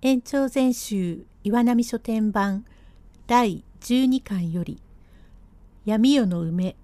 [0.00, 2.64] 延長全集岩波書店版
[3.26, 4.80] 第12巻より
[5.84, 6.76] 闇夜の梅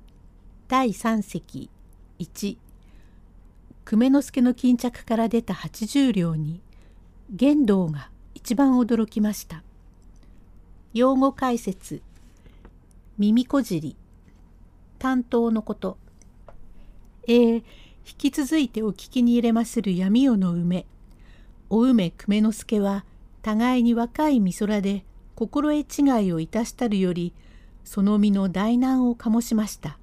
[0.67, 1.71] 第3席
[2.19, 2.57] 1
[3.85, 6.61] 久米之助の巾着から出た80両に
[7.31, 9.63] 玄道が一番驚きました。
[10.93, 12.03] 用語解説
[13.17, 13.97] 耳こじり
[14.99, 15.99] 担当のこと。
[17.29, 17.63] えー、引
[18.19, 20.85] き続いてお聞きに入れまする闇夜の梅
[21.77, 23.05] お梅久米之助は
[23.43, 27.33] 互いに若い美空で心得違いをいたしたるより
[27.83, 29.99] その身の大難を醸しました。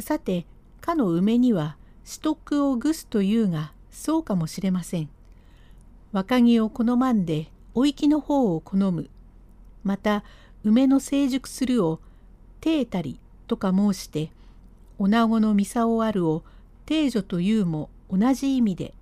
[0.00, 0.46] さて
[0.80, 5.10] かの梅には私徳をぐすというがそうかもしれません。
[6.12, 9.10] 若木を好まんでお行きの方を好む。
[9.82, 10.24] また
[10.62, 12.00] 梅の成熟するを
[12.62, 14.30] 定たりとか申して
[14.96, 16.42] 女子の操あるを
[16.86, 18.94] 定女というも同じ意味で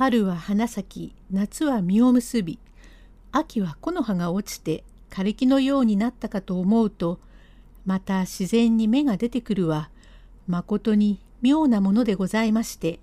[0.00, 2.58] 春は花咲き夏は実を結び
[3.32, 7.20] 秋は木の葉が落ちて枯れ木のようになったかと思うと
[7.84, 9.90] また自然に芽が出てくるは
[10.46, 12.98] まことに妙なものでございまして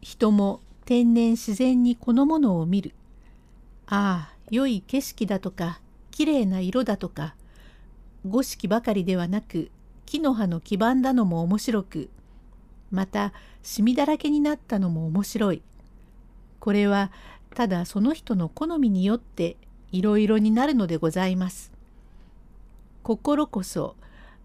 [0.00, 2.94] 人も天然自然にこのものを見る
[3.86, 7.34] ああ良い景色だとかきれいな色だとか
[8.26, 9.70] 五色ばかりではなく
[10.06, 12.08] 木の葉の基盤だのも面白く
[12.90, 15.62] またシミだらけになったのも面白い。
[16.60, 17.10] これは
[17.54, 19.56] ただその人の好みによって
[19.92, 21.72] いろいろになるのでございます。
[23.02, 23.96] 心こそ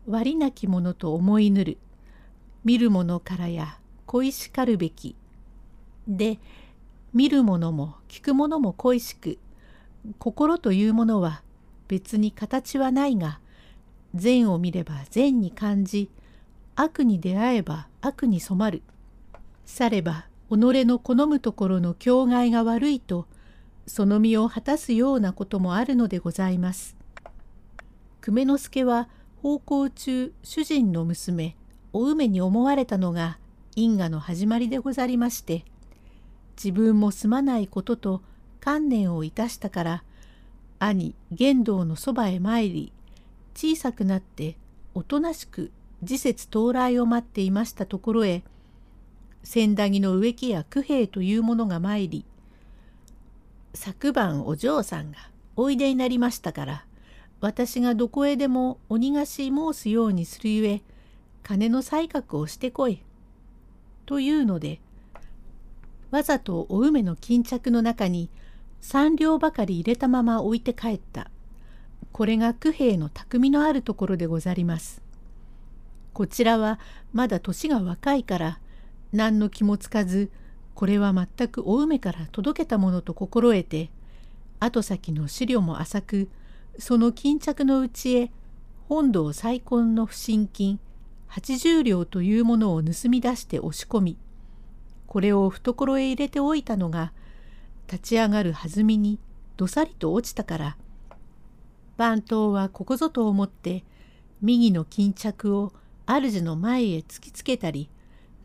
[0.08, 1.78] 割なきものと思いぬる。
[2.64, 5.16] 見るものからや恋しかるべき。
[6.08, 6.40] で
[7.14, 9.40] 見るものも聞くものも恋しく。
[10.18, 11.44] 心というものは
[11.88, 13.40] 別に形はないが
[14.16, 16.09] 善を見れば善に感じ
[16.75, 18.84] 悪に出会えば悪に染まる。
[19.66, 20.25] されば
[20.57, 23.27] 己の好むところの境外が悪いと
[23.88, 26.95] その身を果たすようなこともあるのでございます。
[28.22, 29.09] 久米之助は
[29.41, 31.56] 奉公中主人の娘
[31.94, 33.40] お梅に思われたのが
[33.75, 35.66] 因果の始まりでござりまして
[36.56, 38.22] 自分もすまないことと
[38.59, 40.03] 観念をいたしたから
[40.78, 42.94] 兄玄道のそばへ参り
[43.56, 44.56] 小さくなって
[44.94, 45.72] おとなしく
[46.03, 48.44] 時節到来を待っていましたところへ
[49.44, 52.25] 千駄木の植木や九兵衛というものが参り
[53.74, 55.18] 昨晩お嬢さんが
[55.56, 56.85] おいでになりましたから
[57.40, 60.81] 私がどこへでも鬼がし申すようにするゆえ
[61.44, 63.02] 金の才覚をしてこい」
[64.06, 64.79] というので
[66.12, 68.29] わざとお梅の巾着の中に
[68.81, 71.31] 三両ばかり入れたまま置いて帰った
[72.12, 75.02] これが九兵衛の匠のあるところでござります。
[76.13, 76.79] こちらは
[77.13, 78.59] まだ年が若いから
[79.13, 80.31] 何の気もつかず
[80.73, 83.89] これは全くお梅から届けたものと心得て
[84.59, 86.29] 後先の資料も浅く
[86.79, 88.31] その巾着のうちへ
[88.88, 90.79] 本堂再婚の不審金
[91.29, 94.17] 80両というものを盗み出して押し込み
[95.07, 97.13] これを懐へ入れておいたのが
[97.88, 99.19] 立ち上がる弾みに
[99.57, 100.78] どさりと落ちたから
[101.97, 103.83] 番頭はここぞと思って
[104.41, 105.73] 右の巾着を
[106.07, 107.89] 主の前へ突きつけたり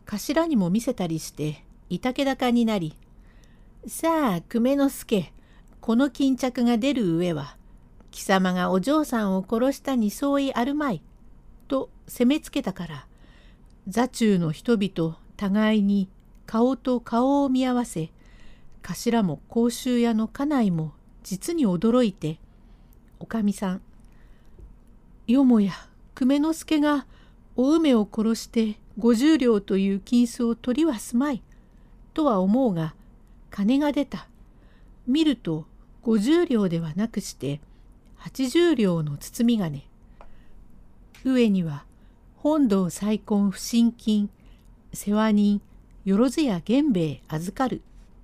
[0.07, 2.95] 頭にも見せたりしていたけ高になり
[3.85, 5.33] 「さあ久米之助
[5.81, 7.57] この巾着が出る上は
[8.09, 11.01] 貴様がお嬢さんを殺したに相違あるまい」
[11.67, 13.07] と責めつけたから
[13.87, 16.07] 座中の人々互いに
[16.45, 18.09] 顔と顔を見合わせ
[18.81, 22.39] 頭も甲州屋の家内も実に驚いて
[23.19, 23.81] おかみさん
[25.27, 25.73] よもや
[26.15, 27.05] 久米之助が
[27.57, 31.43] お梅を殺して50両という金子を取りはすまい。
[32.13, 32.95] とは思うが
[33.51, 34.27] 金が出た。
[35.05, 35.65] 見ると
[36.03, 37.61] 50両ではなくして
[38.19, 39.87] 80両の包み金。
[41.23, 41.85] 上には
[42.37, 44.29] 本堂再婚不審金
[44.93, 45.61] 世話人
[46.05, 47.81] よろずや源兵衛預かる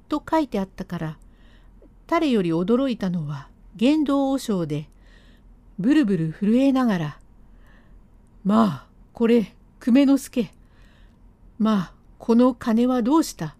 [0.08, 1.18] と書いてあったから
[2.08, 4.88] 誰より驚いたのは言動和尚で
[5.80, 7.20] ブルブル震えながら
[8.46, 10.52] 「まあこれ久米之助
[11.60, 13.56] まあこの金はどうした？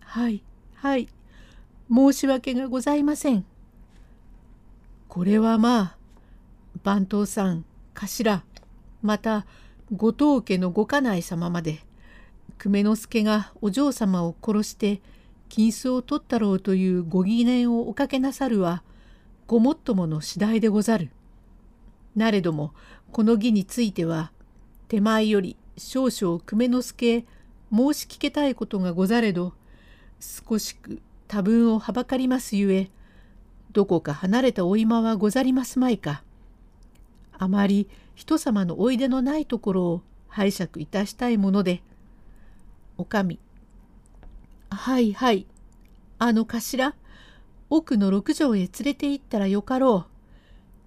[0.00, 0.42] はい
[0.74, 1.08] はい
[1.92, 3.44] 申し訳がございません。
[5.08, 5.96] これはまあ
[6.82, 8.42] 番頭さん頭
[9.02, 9.46] また
[9.92, 11.80] 後藤家のご家内様まで
[12.58, 15.00] 久米之助がお嬢様を殺して
[15.48, 18.82] 金子を取ったろうというご疑念をおかけなさるは
[19.46, 21.10] ごもっともの次第でござる。
[22.16, 22.72] なれども
[23.12, 24.32] この儀については
[24.88, 27.24] 手前より少々久米之助へ
[27.72, 29.54] 申し聞けたいことがござれど
[30.20, 32.90] 少しく多分をはばかりますゆえ
[33.74, 36.22] どこか離れたお今はござりますまいか。
[37.36, 41.82] あまり人様のおいでのないところを拝借いたしたいもので。
[42.96, 43.40] おかみ。
[44.70, 45.48] はいはい。
[46.20, 46.94] あの頭、
[47.68, 50.10] 奥の六畳へ連れて行ったらよかろう。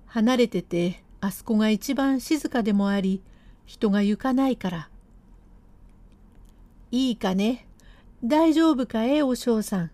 [0.06, 3.22] 離れててあそこが一番静かでもあり
[3.68, 4.90] 人が行かないから。
[6.90, 7.68] いいかね？
[8.24, 9.92] 大丈夫かえお嬢さん？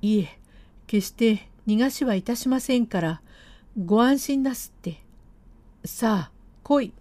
[0.00, 0.38] いえ
[0.86, 3.20] 決して逃がしはいたしませんから
[3.84, 5.02] ご安心なすって。
[5.84, 6.92] さあ来い。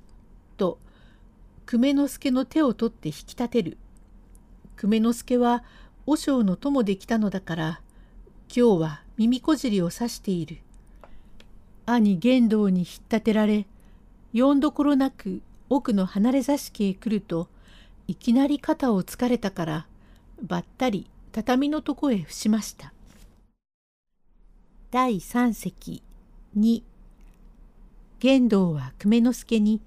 [0.58, 0.80] と
[1.68, 3.78] 久米之助の手を取って引き立てる。
[4.78, 5.64] 久米之助は
[6.08, 7.82] 和尚の友で来たのだから
[8.54, 10.58] 今日は耳こじりを刺している。
[11.86, 13.68] 兄玄道に引っ立てられ
[14.34, 17.48] よんどころなく奥の離れ座敷へ来ると
[18.08, 19.88] いきなり肩をつかれたから
[20.42, 22.94] ばったり畳のとこへ伏しました。
[24.92, 26.02] 第三席
[26.58, 26.82] 2
[28.20, 29.82] 玄道は久米之助に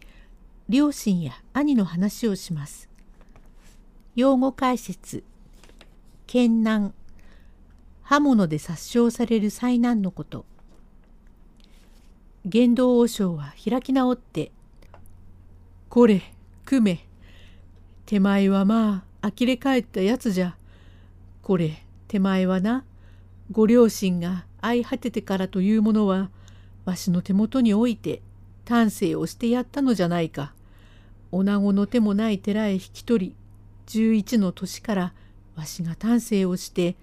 [0.68, 2.88] 両親や兄の話をします。
[4.14, 5.24] 用語解説
[6.26, 6.94] 剣難
[8.02, 10.44] 刃物で殺傷される災難のこと
[12.46, 14.50] 玄道和尚は開き直って
[15.90, 16.22] 「これ
[16.64, 17.00] 久米
[18.06, 20.56] 手前はまあ呆れ返ったやつじゃ。
[21.42, 22.84] これ手前はな
[23.50, 26.30] ご両親が相果ててからというものは
[26.84, 28.22] わしの手元に置いて
[28.64, 30.54] 丹精をしてやったのじゃないか。
[31.32, 33.36] 女子の手もない寺へ引き取り
[33.86, 35.14] 11の年から
[35.56, 36.96] わしが丹精をして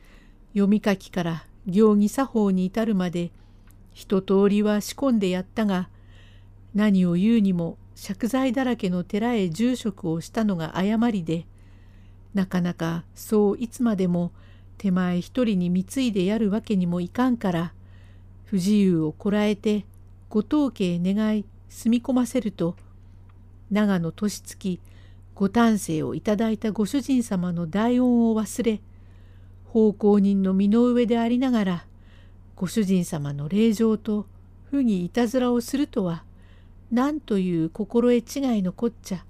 [0.53, 3.31] 読み書きから行儀作法に至るまで
[3.97, 5.89] 一通りは仕込んでやったが
[6.75, 11.47] 何を言うにも借財だらけの寺へ住職をしたのが誤りで
[12.35, 14.31] なかなかそういつまでも
[14.77, 17.73] 手前一人に貢いでやるわけにもいかんから
[18.45, 19.87] 不自由をこらえて
[20.29, 22.75] ご当家へ願い住み込ませると
[23.71, 24.79] 長野年月
[25.33, 28.79] ご丹精をいただいたご主人様の大恩を忘れ
[29.65, 31.85] 奉公人の身の上でありながら
[32.57, 34.25] ご主人様の令状と
[34.71, 36.23] 不義いたずらをするとは
[36.91, 39.23] 何という心得違いのこっちゃ。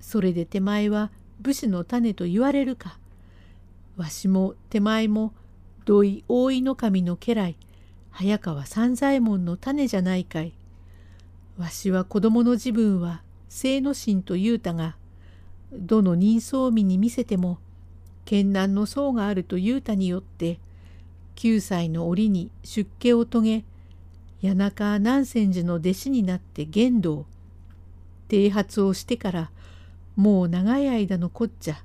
[0.00, 1.10] それで手前は
[1.40, 2.98] 武士の種と言われるか。
[3.98, 5.34] わしも手前も
[5.84, 7.56] 土井大井の神の家来
[8.10, 10.54] 早川三左衛門の種じゃないかい。
[11.58, 14.96] わしは子供の自分は清之進と言うたが
[15.74, 17.58] どの人相見に見せても
[18.24, 20.58] 剣難の層があると言うたによって
[21.38, 23.64] 9歳の折に出家を遂げ
[24.42, 27.26] 谷中南泉寺の弟子になって玄道
[28.28, 29.50] 剃髪をしてから
[30.16, 31.76] もう長い間のこっちゃ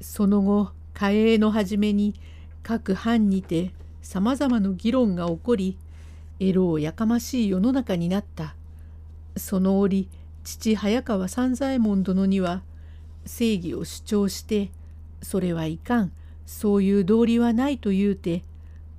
[0.00, 2.14] その後嘉永の初めに
[2.64, 3.70] 各藩にて
[4.02, 5.78] さまざまな議論が起こり
[6.40, 8.56] エロをやかましい世の中になった。
[9.36, 10.08] その折
[10.42, 12.62] 父早川三左衛門殿には
[13.24, 14.70] 正義を主張して
[15.22, 16.12] それはいかん。
[16.48, 18.42] そういう道理はないと言うて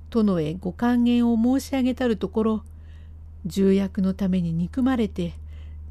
[0.08, 2.64] 殿へご還元を申し上げたるところ
[3.44, 5.34] 重役のために憎まれて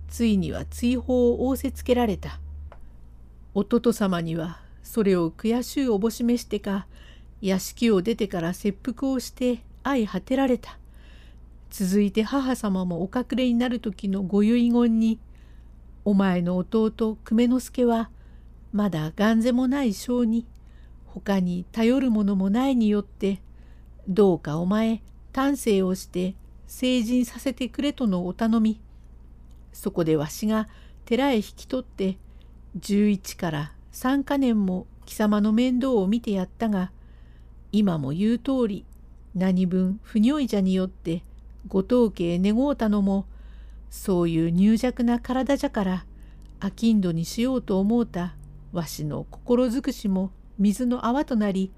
[0.08, 2.40] ついには追放を仰せつけられた。
[3.54, 6.88] 弟様にはそれを悔しいおぼしめしてか
[7.42, 10.78] 屋敷を出てから切腹をして相果てられた。
[11.72, 15.20] 続いて母様もお隠れになる時のご遺言に
[16.06, 18.10] 「お前の弟久米之助は
[18.72, 20.46] まだ眼ぜもない性に
[21.20, 23.42] 他に頼るものもないによって
[24.08, 26.36] どうかお前丹精をして
[26.68, 28.80] 成人させてくれとのお頼み。
[29.74, 30.68] そこでわしが
[31.06, 32.18] 寺へ引き取って
[32.80, 36.92] 11から3か年も貴様の面倒を見てやったが
[37.72, 38.86] 今も言う通り
[39.36, 41.24] 何分不如意じゃによって
[41.68, 43.26] ご当家へ願うたのも
[43.90, 46.06] そういう入弱な体じゃから
[46.62, 48.36] 商人にしようと思うた
[48.72, 51.72] わしの心尽くしも水の泡となり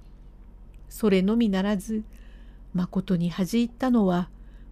[0.89, 2.03] それのみならず
[2.73, 4.29] まことに恥じったのは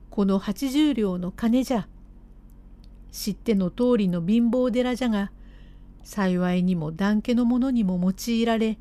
[0.10, 1.88] この八十両の金じゃ。
[3.12, 5.32] 知っての通りの貧乏寺じゃが
[6.04, 8.78] 幸いにも団家の者にも用いられ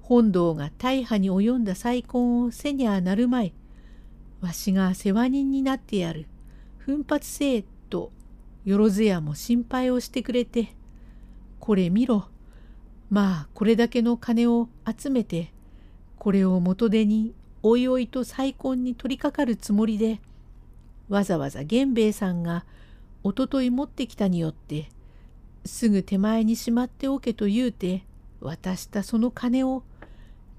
[0.00, 3.52] 本堂が大破に及んだ再婚をせにゃなるまい
[4.40, 6.26] わしが世話人になってやる
[6.78, 8.12] 奮発せえと
[8.64, 10.74] よろずやも心配をしてくれて
[11.58, 12.28] これ見ろ
[13.10, 15.52] まあこれだけの金を集めて
[16.18, 20.20] これを元手においおいと再婚に取りかかるつもりで
[21.08, 22.64] わざわざ源兵衛さんが
[23.22, 24.88] おととい持ってきたによって
[25.64, 28.04] すぐ手前にしまっておけと言うて
[28.40, 29.82] 渡したその金を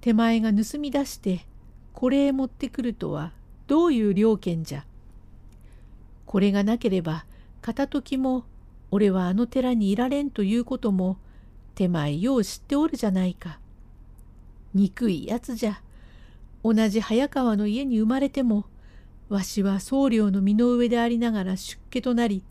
[0.01, 1.45] 手前が盗み出して
[1.93, 3.31] これへ持ってくるとは
[3.67, 4.85] どういう了見じゃ。
[6.25, 7.25] これがなければ
[7.61, 8.45] 片時も
[8.91, 11.17] 俺はあの寺にいられんということも
[11.77, 13.59] 手前よう知っておるじゃないか。
[14.73, 15.79] 憎いやつじゃ。
[16.63, 18.65] 同じ早川の家に生まれても
[19.29, 22.43] わしは僧侶の身の上でありながら出家となり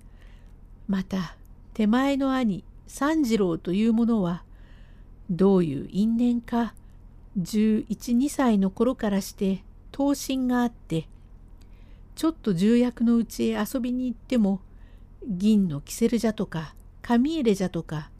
[0.86, 1.36] また
[1.74, 4.44] 手前の兄三次郎というものは
[5.28, 6.74] どういう因縁か
[7.36, 11.08] 1112歳の頃からして刀身があって
[12.14, 14.60] ちょっと重役のうちへ遊びに行っても
[15.26, 18.10] 銀のキセルじゃとか紙入れじゃとか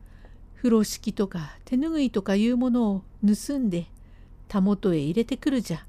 [0.57, 3.87] 風呂敷とか手ぬぐいとかいうものを盗んで
[4.49, 5.87] たもとへ入れてくるじゃ。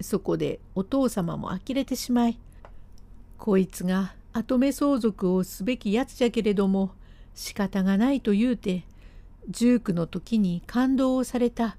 [0.00, 2.38] そこでお父様も呆れてしまい
[3.38, 6.90] こいつが跡目相続をすべきやつじゃけれども
[7.34, 8.84] 仕方がないと言うて
[9.50, 11.76] 19の時に感動をされた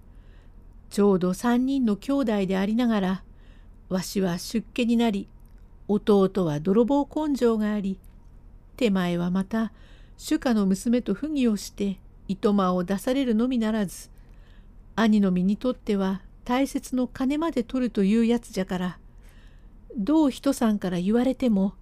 [0.90, 3.24] ちょうど3人の兄弟でありながら
[3.90, 5.28] わしは出家になり
[5.88, 8.00] 弟は泥棒根性があり
[8.78, 9.72] 手前はまた
[10.18, 11.98] 主家の娘と不義をして
[12.28, 14.10] 糸間を出されるのみならず
[14.96, 18.98] 兄の身にとっては大切の金まで取るというやつじゃから
[19.96, 21.74] どう人さんから言われても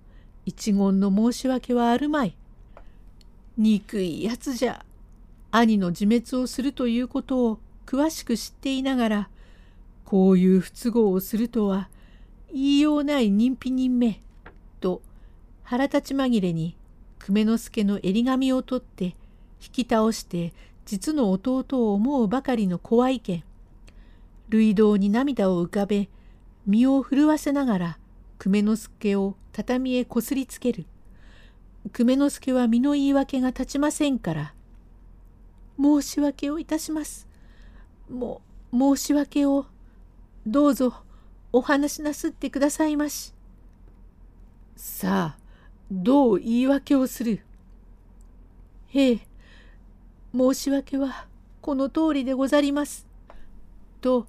[0.46, 2.36] 一言の申し訳はあるまい。
[3.58, 4.86] 憎いやつじゃ。
[5.51, 9.30] 兄の自滅をするということを詳しく知っていながら
[10.04, 11.89] こういう不都合をするとは
[12.51, 14.22] 言いようない人否人目
[14.82, 15.01] と
[15.63, 16.75] 腹立ち紛れに
[17.25, 19.15] 久米之助の襟髪を取って
[19.60, 20.53] 引き倒して
[20.86, 23.44] 実の弟を思うばかりの怖い剣
[24.50, 26.08] 類道に涙を浮かべ
[26.67, 27.98] 身を震わせながら
[28.38, 30.86] 久米之助を畳へこすりつける。
[31.94, 34.53] 久米之助は身の言い訳が立ちませんから
[35.82, 37.27] 申し訳をいたします。
[38.08, 39.65] も申し訳を
[40.46, 40.94] どうぞ
[41.51, 43.34] お話しなすってくださいまし。
[44.75, 45.45] さあ
[45.92, 47.42] どう言い訳をする
[48.88, 49.20] へえ
[50.36, 51.27] 申し訳は
[51.62, 53.08] この通りでござります。
[54.01, 54.27] と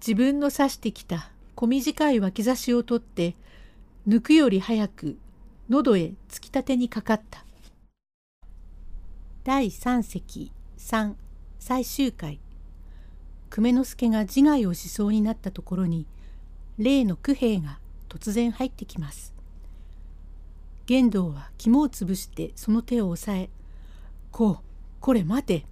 [0.00, 3.34] 自分の指してきた小短い脇差しを取って
[4.08, 5.18] 抜くより早く
[5.68, 7.44] 喉へ突き立てにかかった。
[9.44, 11.16] 第三席三
[11.58, 12.40] 最終回
[13.50, 16.06] 久米之助が自害をしそうになったところに
[16.78, 17.78] 例の九兵衛が
[18.08, 19.39] 突然入ってきます。
[20.90, 23.48] 玄道は肝を潰してその手を押さえ
[24.32, 24.64] 「こう
[24.98, 25.64] これ待て。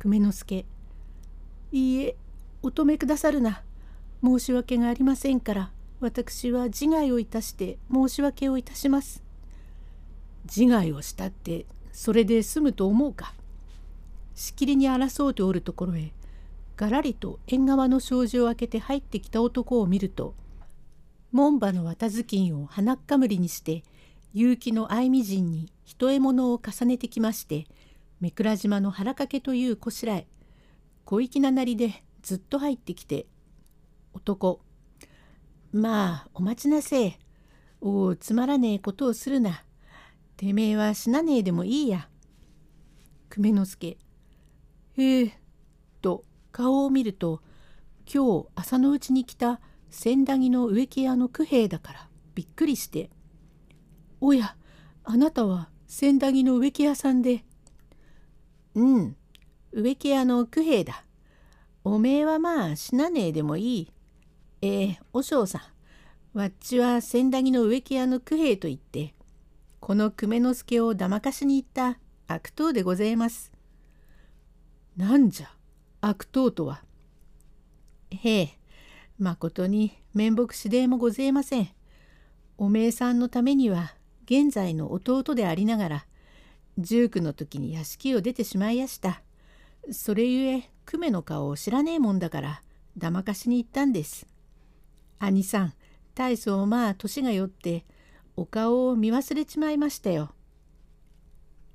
[0.00, 0.66] 久米之助。
[1.70, 2.16] いいえ、
[2.60, 3.62] お止めくださるな。
[4.20, 5.70] 申し訳がありませんから、
[6.00, 9.22] 私は自害をいたして申し訳をいたします。
[10.44, 13.34] 自害をしたって、それで済むと思うか。
[14.34, 16.12] しきりに争うておるところへ、
[16.76, 20.34] がらりと縁側の障子を開けて入ってきた男を見ると、
[21.30, 23.84] 門馬の綿頭巾を鼻っかむりにして、
[24.34, 27.66] 結城の相見陣に一獲物を重ねてきまして、
[28.20, 30.26] 目倉島の腹掛けというこしらえ
[31.04, 33.26] 小粋ななりでずっと入ってきて
[34.14, 34.60] 男
[35.72, 37.04] まあお待ちなせ。
[37.04, 37.18] え
[37.80, 39.64] おおつまらねえことをするな。
[40.36, 42.08] てめえは死なねえでもいいや。
[43.28, 43.96] 久米之助
[44.98, 45.38] へえ
[46.00, 47.40] と顔を見ると
[48.12, 49.60] 今日朝のうちに来た
[49.90, 53.10] 千駄木の植木屋の九兵衛だからびっくりして
[54.24, 54.54] 「おや
[55.02, 57.44] あなたは千駄木の植木屋さんで
[58.76, 59.16] うん、
[59.72, 61.04] 植木屋の九兵だ。
[61.82, 63.92] おめえはまあ死なねえでもいい。
[64.62, 65.72] ええお嬢さ
[66.34, 69.12] ん、わっちは千駄木の植木屋の九兵と言って、
[69.80, 71.98] この久米之助をだまかしに行った
[72.28, 73.52] 悪党でございます。
[74.96, 75.50] なんじゃ、
[76.00, 76.84] 悪党とは。
[78.10, 78.58] へえ、
[79.18, 81.68] まことに面目次第もごぜえません。
[82.56, 83.96] おめえさんのためには
[84.34, 86.06] 現在の弟でありながら
[86.78, 89.20] 19の時に屋敷を出てしまいやした。
[89.90, 92.62] それゆえ久米の顔を知らねえもんだから
[92.96, 94.26] だまかしに行ったんです。
[95.18, 95.74] 兄さん
[96.14, 97.84] 大層まあ年がよって
[98.34, 100.30] お顔を見忘れちまいましたよ。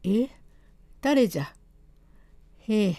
[0.03, 0.27] え
[1.01, 1.53] 誰じゃ？
[2.67, 2.95] へえ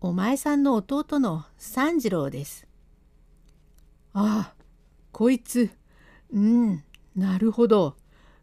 [0.00, 2.68] お前さんの弟の三次郎です。
[4.12, 4.54] ああ
[5.10, 5.70] こいつ
[6.32, 6.84] うん
[7.16, 7.96] なるほど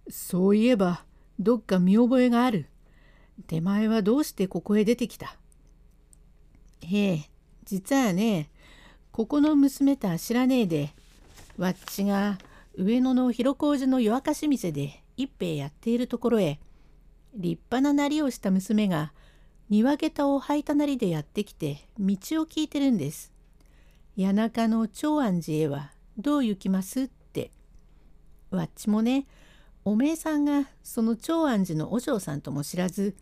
[0.10, 1.04] そういえば
[1.40, 2.68] どっか見覚えがある。
[3.46, 5.38] 手前はどうしてここへ出てきた?
[6.82, 7.30] へえ、
[7.66, 8.50] 実はね、
[9.12, 10.90] ここの娘とは知らねえで、
[11.58, 12.38] わっちが
[12.76, 16.60] 上野の広小路の夜明かし店で一杯やっているところへ、
[17.36, 19.12] 立派ななりをした娘が、
[19.70, 23.34] 庭下駄を履いたなりでやってきて道を聞いてるんです。
[24.16, 27.52] 谷中の長安寺へはどう行きますって。
[28.50, 29.28] わっちもね
[29.88, 33.15] おめえさんがその長安寺の和尚さんとも知らず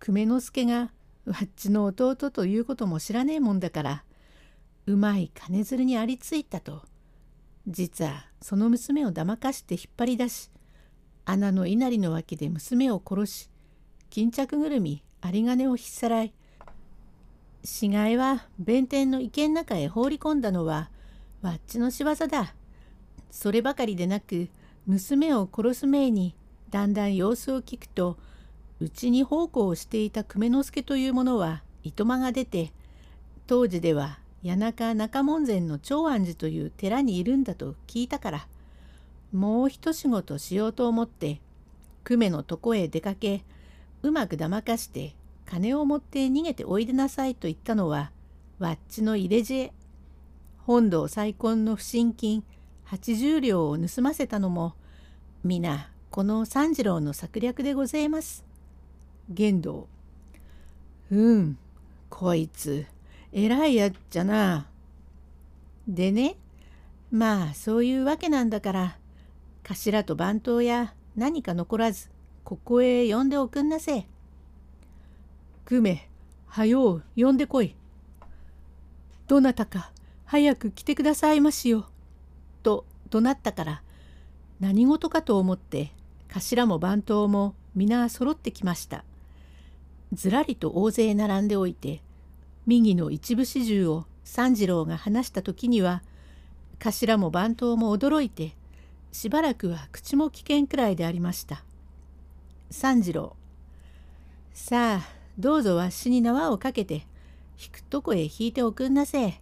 [0.00, 0.90] 久米之助が
[1.26, 4.04] わっちの弟ということも知らねえもんだから
[4.86, 6.82] うまい金づるにありついたと
[7.68, 10.50] 実はその娘をだまかして引っ張り出し
[11.24, 13.48] 穴の稲荷の脇で娘を殺し
[14.10, 16.34] 巾着ぐるみ有金を引っさらい
[17.62, 20.90] 死骸は弁天の池の中へ放り込んだのは
[21.42, 22.56] わっちの仕業だ。
[23.30, 24.48] そればかりでなく
[24.86, 26.34] 娘を殺す前に
[26.70, 28.18] だんだん様子を聞くと
[28.80, 32.72] うちに奉公をしていた久米之助という者はいとまが出て
[33.46, 38.46] 当時では谷中中門前の長安寺という寺にいるんだと聞いたから
[39.32, 41.40] もう一仕事しようと思って
[42.04, 43.44] 久米のとこへ出かけ
[44.02, 45.14] うまくだまかして
[45.46, 48.10] 金を持って逃げておいでなさいと言ったのは
[48.58, 49.72] わっちの入れ知恵。
[50.58, 52.44] 本堂再婚の不審金
[52.92, 54.74] 80両を盗ませたのも
[55.44, 58.44] 皆この三次郎の策略でございます。
[59.30, 59.88] 玄道
[61.10, 61.56] うん
[62.10, 62.84] こいつ
[63.32, 64.66] 偉いやっちゃな。
[65.88, 66.36] でね
[67.10, 68.98] まあそういうわけなんだから
[69.62, 72.10] 頭と番頭や何か残らず
[72.44, 74.06] ここへ呼んでおくんなせ。
[75.64, 76.06] 久米
[76.46, 77.74] はよう呼んでこい。
[79.28, 79.92] どなたか
[80.26, 81.86] 早く来てくださいましよ。
[82.62, 83.82] と怒鳴ったから
[84.60, 85.92] 何事かと思って
[86.28, 89.04] 頭も番頭も皆揃ってきました。
[90.12, 92.02] ずらりと大勢並んでおいて
[92.66, 96.02] 右の一部始終を三次郎が話した時には
[96.78, 98.54] 頭も番頭も驚いて
[99.10, 101.64] しばらくは口も危険くらいでありました。
[102.70, 103.36] 三次郎
[104.54, 107.06] さあどうぞわしに縄をかけて
[107.62, 109.40] 引くとこへ引いておくんなせ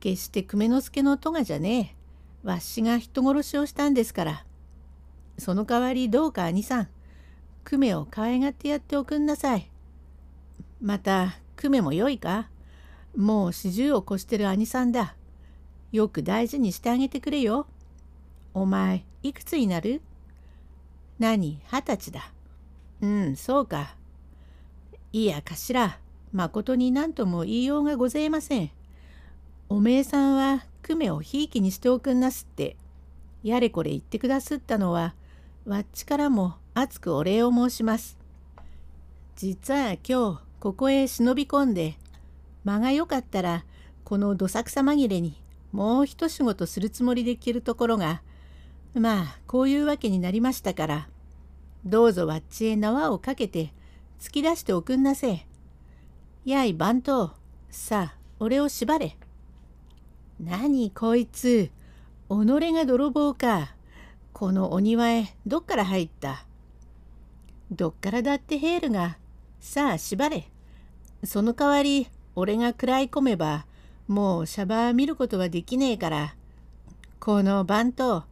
[0.00, 1.97] 決して久米之助の咎じゃねえ
[2.42, 4.44] わしが人殺しをしたんですから。
[5.38, 6.88] その代わりどうか兄さん
[7.64, 9.70] 久米を可愛がってやっておくんなさい。
[10.80, 12.48] また久米もよいか？
[13.16, 15.14] もう四十を越してる兄さんだ。
[15.92, 17.66] よく大事にしてあげてくれよ。
[18.54, 20.00] お前いくつになる？
[21.18, 21.60] 何？
[21.70, 22.32] 二十歳だ。
[23.00, 23.96] うんそうか。
[25.12, 25.98] いや頭。
[26.32, 28.70] まことに何とも言いようがございません。
[29.68, 32.78] おめえさんは久米をひいきにしておくんなすって。
[33.42, 35.14] やれこれ言ってくだすったのは
[35.66, 38.16] わっちからも熱くお礼を申します。
[39.36, 41.98] 実は今日ここへ忍び込んで
[42.64, 43.66] 間がよかったら
[44.02, 48.22] このどさくさ紛れにもう一仕事するつもりで来るところが
[48.94, 51.08] まあこういうわけになりましたから
[51.84, 53.74] どうぞわっちへ縄をかけて
[54.18, 55.46] 突き出しておくんなせ
[56.46, 57.34] やい番頭
[57.68, 59.17] さあ俺を縛れ。
[60.40, 61.70] 何こいつ
[62.28, 63.74] 己が泥棒か
[64.32, 66.46] このお庭へどっから入った？
[67.72, 69.18] どっからだってヘールが
[69.58, 70.48] さあ縛れ。
[71.24, 73.66] その代わり俺が食らい込めば
[74.06, 76.36] もうシャバー見ることはできねえから。
[77.18, 78.24] この番頭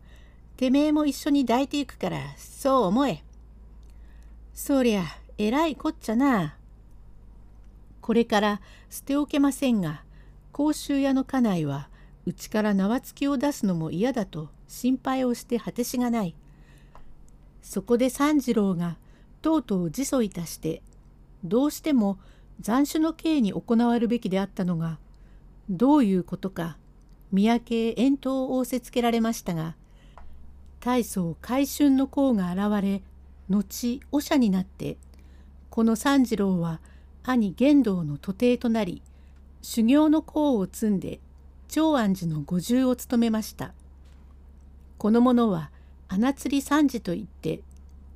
[0.57, 3.25] てめえも一緒に抱いていくからそう思え。
[4.55, 5.05] そりゃ
[5.39, 6.57] えらいこっちゃな。
[8.01, 10.05] これから捨ておけませんが
[10.53, 11.89] 甲州屋の家内は
[12.27, 16.35] うちから縄付きを出すのも嫌だと心配をして果てしがない。
[17.67, 18.97] そこで三次郎が
[19.43, 20.83] とうとう自訴いたして
[21.43, 22.17] どうしても
[22.65, 24.99] 斬首の刑に行わるべきであったのが
[25.69, 26.77] どういうことか
[27.33, 29.75] 三宅へ遠投を仰せつけられましたが
[30.79, 33.03] 大層海春の功が現れ
[33.49, 34.97] 後長者になって
[35.69, 36.81] この三次郎は
[37.25, 39.03] 兄玄道の徒弟となり
[39.61, 41.19] 修行の功を積んで
[41.69, 43.73] 長安寺の五重を務めました。
[44.99, 45.71] この者は
[46.09, 47.61] 穴釣り三次といって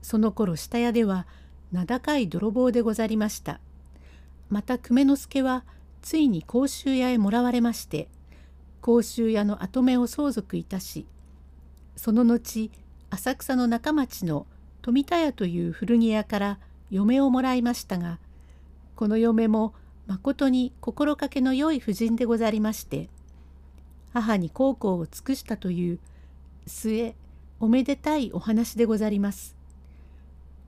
[0.02, 1.26] その頃下屋では
[1.72, 3.60] 名高い泥棒でござりました。
[4.50, 5.64] また久米之助は
[6.02, 8.08] ついに甲州屋へもらわれまして
[8.80, 11.06] 甲州屋の跡目を相続いたし
[11.96, 12.70] その後
[13.10, 14.46] 浅草の中町の
[14.82, 16.58] 富田屋という古着屋から
[16.90, 18.18] 嫁をもらいましたが
[18.96, 19.74] この嫁も
[20.06, 23.08] まことに心掛けの良い婦人でござりまして
[24.12, 25.98] 母に孝行を尽くしたという
[26.66, 27.14] 末
[27.60, 29.56] おめでたいお話でござります。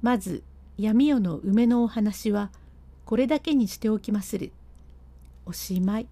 [0.00, 0.42] まず
[0.78, 2.50] 闇夜の梅のお話は
[3.04, 4.52] これだけにしておきまする。
[5.46, 6.06] おしまい。